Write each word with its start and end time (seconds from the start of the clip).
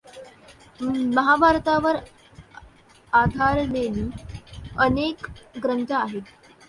महाभारतावर 1.15 1.97
आधारलेलेही 3.13 4.09
अनेक 4.77 5.27
ग्रंथ 5.63 5.91
आहेत. 5.93 6.21